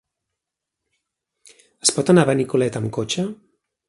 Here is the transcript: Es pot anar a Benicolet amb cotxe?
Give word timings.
Es 1.87 1.91
pot 1.97 2.13
anar 2.13 2.23
a 2.25 2.29
Benicolet 2.31 2.79
amb 2.81 2.93
cotxe? 2.97 3.27